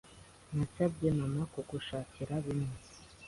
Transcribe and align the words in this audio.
Nasabye 0.55 1.07
Mama 1.17 1.41
kugushakira 1.53 2.33
bimwe. 2.45 2.75